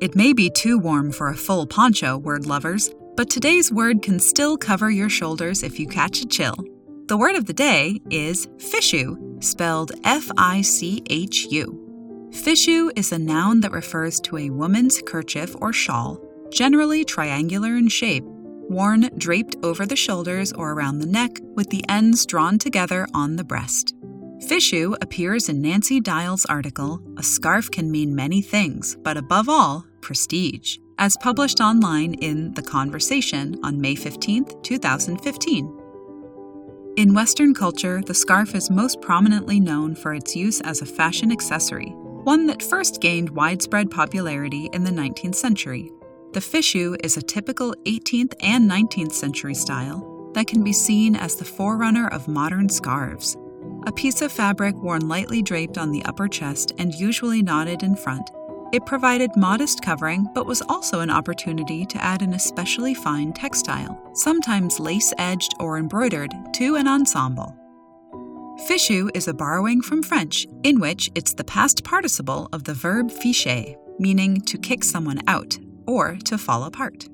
It 0.00 0.14
may 0.14 0.32
be 0.32 0.48
too 0.48 0.78
warm 0.78 1.10
for 1.10 1.28
a 1.28 1.36
full 1.36 1.66
poncho, 1.66 2.18
word 2.18 2.46
lovers, 2.46 2.94
but 3.16 3.28
today's 3.28 3.72
word 3.72 4.00
can 4.00 4.20
still 4.20 4.56
cover 4.56 4.90
your 4.90 5.08
shoulders 5.08 5.64
if 5.64 5.80
you 5.80 5.88
catch 5.88 6.20
a 6.20 6.26
chill. 6.26 6.54
The 7.06 7.16
word 7.16 7.34
of 7.34 7.46
the 7.46 7.52
day 7.52 8.00
is 8.08 8.46
fichu, 8.58 9.42
spelled 9.42 9.90
F 10.04 10.30
I 10.36 10.60
C 10.60 11.02
H 11.10 11.48
U. 11.50 12.30
Fichu 12.30 12.92
is 12.94 13.10
a 13.10 13.18
noun 13.18 13.58
that 13.60 13.72
refers 13.72 14.20
to 14.20 14.36
a 14.36 14.50
woman's 14.50 15.02
kerchief 15.04 15.56
or 15.60 15.72
shawl, 15.72 16.20
generally 16.52 17.04
triangular 17.04 17.76
in 17.76 17.88
shape, 17.88 18.24
worn 18.24 19.10
draped 19.16 19.56
over 19.64 19.84
the 19.84 19.96
shoulders 19.96 20.52
or 20.52 20.74
around 20.74 21.00
the 21.00 21.06
neck 21.06 21.40
with 21.56 21.70
the 21.70 21.84
ends 21.88 22.24
drawn 22.24 22.56
together 22.56 23.08
on 23.14 23.34
the 23.34 23.44
breast. 23.44 23.96
Fichu 24.46 24.96
appears 25.02 25.48
in 25.48 25.60
Nancy 25.60 26.00
Deihl's 26.00 26.46
article, 26.46 27.02
A 27.16 27.24
Scarf 27.24 27.72
Can 27.72 27.90
Mean 27.90 28.14
Many 28.14 28.40
Things, 28.40 28.96
but 29.02 29.16
above 29.16 29.48
all, 29.48 29.84
prestige, 30.00 30.78
as 30.96 31.16
published 31.20 31.60
online 31.60 32.14
in 32.14 32.54
The 32.54 32.62
Conversation 32.62 33.58
on 33.64 33.80
May 33.80 33.96
15, 33.96 34.62
2015. 34.62 35.80
In 36.96 37.14
Western 37.14 37.52
culture, 37.52 38.00
the 38.00 38.14
scarf 38.14 38.54
is 38.54 38.70
most 38.70 39.00
prominently 39.00 39.58
known 39.58 39.96
for 39.96 40.14
its 40.14 40.36
use 40.36 40.60
as 40.60 40.82
a 40.82 40.86
fashion 40.86 41.32
accessory, 41.32 41.88
one 42.22 42.46
that 42.46 42.62
first 42.62 43.00
gained 43.00 43.30
widespread 43.30 43.90
popularity 43.90 44.70
in 44.72 44.84
the 44.84 44.92
19th 44.92 45.34
century. 45.34 45.90
The 46.32 46.40
fichu 46.40 46.96
is 47.04 47.16
a 47.16 47.22
typical 47.22 47.74
18th 47.86 48.34
and 48.40 48.70
19th 48.70 49.12
century 49.12 49.54
style 49.54 50.30
that 50.34 50.46
can 50.46 50.62
be 50.62 50.72
seen 50.72 51.16
as 51.16 51.34
the 51.34 51.44
forerunner 51.44 52.06
of 52.06 52.28
modern 52.28 52.68
scarves 52.68 53.36
a 53.88 53.92
piece 53.92 54.20
of 54.20 54.30
fabric 54.30 54.76
worn 54.76 55.08
lightly 55.08 55.40
draped 55.40 55.78
on 55.78 55.90
the 55.90 56.04
upper 56.04 56.28
chest 56.28 56.72
and 56.76 56.94
usually 56.94 57.40
knotted 57.40 57.82
in 57.82 57.96
front. 57.96 58.30
It 58.70 58.84
provided 58.84 59.34
modest 59.34 59.80
covering, 59.80 60.28
but 60.34 60.44
was 60.44 60.60
also 60.68 61.00
an 61.00 61.08
opportunity 61.08 61.86
to 61.86 62.04
add 62.04 62.20
an 62.20 62.34
especially 62.34 62.92
fine 62.92 63.32
textile, 63.32 63.98
sometimes 64.12 64.78
lace 64.78 65.14
edged 65.16 65.54
or 65.58 65.78
embroidered, 65.78 66.30
to 66.52 66.74
an 66.74 66.86
ensemble. 66.86 67.56
Fichu 68.68 69.08
is 69.14 69.26
a 69.26 69.32
borrowing 69.32 69.80
from 69.80 70.02
French, 70.02 70.46
in 70.64 70.80
which 70.80 71.10
it's 71.14 71.32
the 71.32 71.44
past 71.44 71.82
participle 71.82 72.50
of 72.52 72.64
the 72.64 72.74
verb 72.74 73.10
ficher, 73.10 73.74
meaning 73.98 74.42
to 74.42 74.58
kick 74.58 74.84
someone 74.84 75.22
out 75.26 75.56
or 75.86 76.18
to 76.26 76.36
fall 76.36 76.64
apart. 76.64 77.08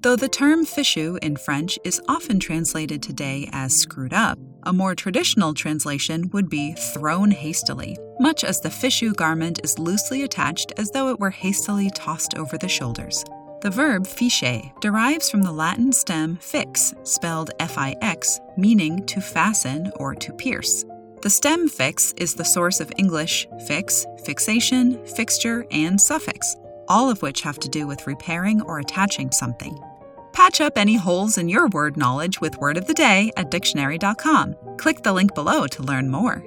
Though 0.00 0.16
the 0.16 0.28
term 0.28 0.66
fichu 0.66 1.18
in 1.22 1.36
French 1.36 1.78
is 1.84 2.02
often 2.08 2.40
translated 2.40 3.00
today 3.00 3.48
as 3.52 3.76
screwed 3.76 4.12
up, 4.12 4.40
a 4.64 4.72
more 4.72 4.94
traditional 4.94 5.54
translation 5.54 6.30
would 6.32 6.48
be 6.48 6.72
thrown 6.72 7.30
hastily, 7.30 7.96
much 8.20 8.44
as 8.44 8.60
the 8.60 8.68
fichu 8.68 9.14
garment 9.14 9.60
is 9.62 9.78
loosely 9.78 10.22
attached 10.22 10.72
as 10.76 10.90
though 10.90 11.10
it 11.10 11.20
were 11.20 11.30
hastily 11.30 11.90
tossed 11.90 12.36
over 12.36 12.58
the 12.58 12.68
shoulders. 12.68 13.24
The 13.62 13.70
verb 13.70 14.06
ficher 14.06 14.60
derives 14.80 15.30
from 15.30 15.42
the 15.42 15.52
Latin 15.52 15.92
stem 15.92 16.36
fix, 16.36 16.92
spelled 17.02 17.50
F 17.60 17.78
I 17.78 17.96
X, 18.02 18.38
meaning 18.58 19.06
to 19.06 19.20
fasten 19.20 19.90
or 19.96 20.14
to 20.16 20.32
pierce. 20.32 20.84
The 21.22 21.30
stem 21.30 21.68
fix 21.68 22.12
is 22.18 22.34
the 22.34 22.44
source 22.44 22.80
of 22.80 22.92
English 22.98 23.48
fix, 23.66 24.04
fixation, 24.24 25.02
fixture, 25.06 25.64
and 25.70 25.98
suffix, 25.98 26.56
all 26.88 27.08
of 27.08 27.22
which 27.22 27.40
have 27.40 27.58
to 27.60 27.68
do 27.70 27.86
with 27.86 28.06
repairing 28.06 28.60
or 28.60 28.78
attaching 28.78 29.30
something. 29.30 29.78
Patch 30.44 30.60
up 30.60 30.76
any 30.76 30.96
holes 30.96 31.38
in 31.38 31.48
your 31.48 31.68
word 31.68 31.96
knowledge 31.96 32.38
with 32.38 32.58
Word 32.58 32.76
of 32.76 32.86
the 32.86 32.92
Day 32.92 33.32
at 33.38 33.50
dictionary.com. 33.50 34.54
Click 34.76 35.02
the 35.02 35.14
link 35.14 35.34
below 35.34 35.66
to 35.68 35.82
learn 35.82 36.10
more. 36.10 36.44